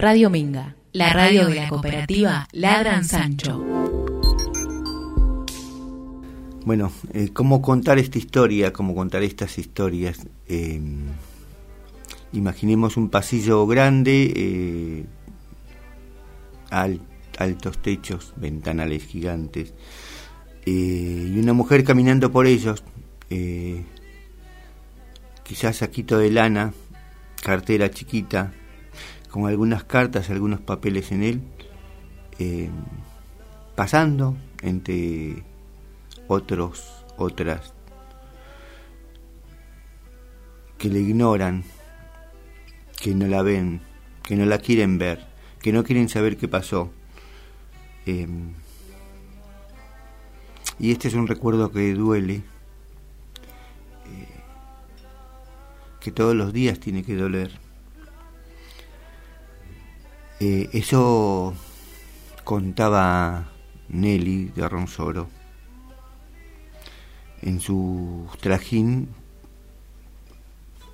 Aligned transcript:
Radio 0.00 0.30
Minga, 0.30 0.76
la 0.94 1.12
radio 1.12 1.46
de 1.46 1.56
la 1.56 1.68
cooperativa 1.68 2.48
Ladran 2.52 3.04
Sancho. 3.04 3.62
Bueno, 6.64 6.90
eh, 7.12 7.28
¿cómo 7.34 7.60
contar 7.60 7.98
esta 7.98 8.16
historia? 8.16 8.72
¿Cómo 8.72 8.94
contar 8.94 9.22
estas 9.22 9.58
historias? 9.58 10.26
Eh, 10.48 10.80
imaginemos 12.32 12.96
un 12.96 13.10
pasillo 13.10 13.66
grande, 13.66 14.32
eh, 14.34 15.04
altos 16.70 17.82
techos, 17.82 18.32
ventanales 18.36 19.04
gigantes, 19.04 19.74
y 20.64 21.38
una 21.38 21.52
mujer 21.52 21.84
caminando 21.84 22.32
por 22.32 22.46
ellos, 22.46 22.82
quizás 25.42 25.76
saquito 25.76 26.16
de 26.16 26.30
lana, 26.30 26.72
cartera 27.42 27.90
chiquita, 27.90 28.54
con 29.30 29.46
algunas 29.46 29.84
cartas, 29.84 30.30
algunos 30.30 30.60
papeles 30.60 31.12
en 31.12 31.22
él, 31.22 31.42
pasando 33.74 34.36
entre 34.62 35.42
otros, 36.28 37.04
otras, 37.16 37.72
que 40.78 40.88
le 40.88 41.00
ignoran, 41.00 41.64
que 43.00 43.14
no 43.14 43.26
la 43.26 43.42
ven, 43.42 43.80
que 44.22 44.36
no 44.36 44.46
la 44.46 44.58
quieren 44.58 44.98
ver, 44.98 45.26
que 45.60 45.72
no 45.72 45.84
quieren 45.84 46.08
saber 46.08 46.36
qué 46.36 46.48
pasó. 46.48 46.90
Em, 48.06 48.54
y 50.78 50.92
este 50.92 51.08
es 51.08 51.14
un 51.14 51.26
recuerdo 51.26 51.70
que 51.70 51.92
duele, 51.94 52.36
eh, 52.36 52.42
que 56.00 56.10
todos 56.12 56.34
los 56.34 56.52
días 56.52 56.80
tiene 56.80 57.02
que 57.02 57.16
doler. 57.16 57.50
Eh, 60.42 60.70
eso 60.72 61.52
contaba 62.44 63.50
Nelly 63.90 64.46
de 64.56 64.66
Ronsoro 64.70 65.28
en 67.42 67.60
su 67.60 68.26
trajín 68.40 69.10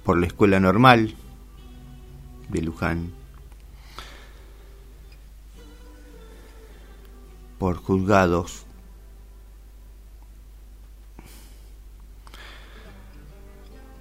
por 0.03 0.19
la 0.19 0.27
escuela 0.27 0.59
normal 0.59 1.15
de 2.49 2.61
Luján, 2.61 3.13
por 7.61 7.77
juzgados, 7.77 8.67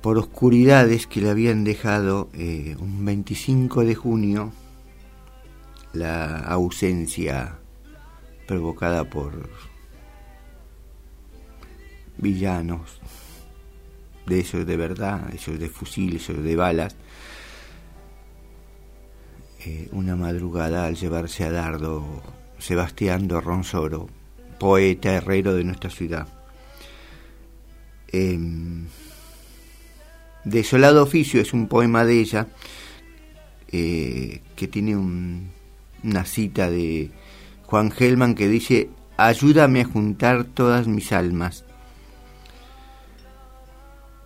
por 0.02 0.18
oscuridades 0.18 1.06
que 1.06 1.22
le 1.22 1.30
habían 1.30 1.64
dejado 1.64 2.30
eh, 2.34 2.76
un 2.80 3.06
25 3.06 3.86
de 3.86 3.94
junio 3.94 4.52
la 5.96 6.40
ausencia 6.40 7.58
provocada 8.48 9.04
por 9.10 9.50
villanos, 12.18 13.00
de 14.26 14.40
esos 14.40 14.66
de 14.66 14.78
verdad, 14.78 15.34
esos 15.34 15.60
de 15.60 15.70
fusil, 15.70 16.18
esos 16.18 16.44
de 16.44 16.56
balas. 16.56 16.96
Eh, 19.60 19.90
una 19.92 20.16
madrugada 20.16 20.86
al 20.86 20.96
llevarse 20.96 21.44
a 21.44 21.52
dardo 21.52 22.22
Sebastián 22.60 23.28
de 23.28 23.42
Ronsoro, 23.42 24.08
poeta 24.60 25.14
herrero 25.14 25.56
de 25.56 25.64
nuestra 25.64 25.90
ciudad. 25.90 26.28
Eh, 28.12 28.38
Desolado 30.46 31.02
oficio 31.02 31.42
es 31.42 31.54
un 31.54 31.68
poema 31.68 32.06
de 32.06 32.20
ella 32.20 32.48
eh, 33.72 34.42
que 34.56 34.68
tiene 34.68 34.96
una 36.06 36.26
cita 36.26 36.70
de 36.70 37.12
Juan 37.64 37.92
Gelman 37.92 38.36
que 38.36 38.48
dice, 38.48 38.90
ayúdame 39.18 39.82
a 39.82 39.86
juntar 39.86 40.44
todas 40.44 40.88
mis 40.88 41.12
almas 41.12 41.66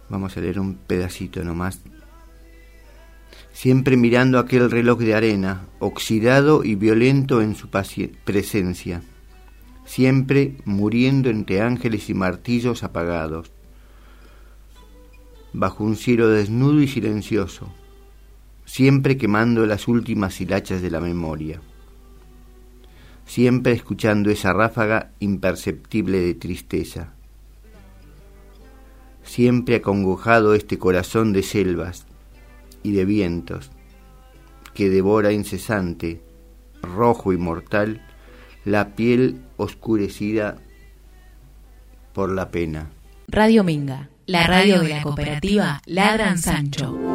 Vamos 0.09 0.35
a 0.35 0.41
leer 0.41 0.59
un 0.59 0.73
pedacito 0.73 1.43
nomás. 1.43 1.79
Siempre 3.53 3.95
mirando 3.95 4.39
aquel 4.39 4.71
reloj 4.71 4.99
de 4.99 5.13
arena, 5.13 5.67
oxidado 5.79 6.63
y 6.63 6.75
violento 6.75 7.41
en 7.41 7.55
su 7.55 7.69
presencia. 7.69 9.03
Siempre 9.85 10.57
muriendo 10.65 11.29
entre 11.29 11.61
ángeles 11.61 12.09
y 12.09 12.13
martillos 12.13 12.83
apagados. 12.83 13.51
Bajo 15.53 15.83
un 15.83 15.95
cielo 15.95 16.27
desnudo 16.29 16.81
y 16.81 16.87
silencioso. 16.87 17.71
Siempre 18.65 19.17
quemando 19.17 19.65
las 19.65 19.87
últimas 19.87 20.39
hilachas 20.41 20.81
de 20.81 20.91
la 20.91 20.99
memoria. 20.99 21.61
Siempre 23.29 23.71
escuchando 23.71 24.29
esa 24.29 24.51
ráfaga 24.51 25.11
imperceptible 25.19 26.19
de 26.19 26.33
tristeza 26.33 27.13
siempre 29.29 29.75
acongojado 29.75 30.55
este 30.55 30.79
corazón 30.79 31.33
de 31.33 31.43
selvas 31.43 32.07
y 32.81 32.93
de 32.93 33.05
vientos, 33.05 33.69
que 34.73 34.89
devora 34.89 35.31
incesante, 35.31 36.21
rojo 36.81 37.31
y 37.31 37.37
mortal, 37.37 38.01
la 38.65 38.95
piel 38.95 39.41
oscurecida 39.57 40.57
por 42.13 42.31
la 42.31 42.49
pena. 42.49 42.89
Radio 43.27 43.63
Minga, 43.63 44.09
la 44.25 44.47
radio 44.47 44.81
de 44.81 44.89
la 44.89 45.03
cooperativa 45.03 45.81
Ladran 45.85 46.39
Sancho. 46.39 47.08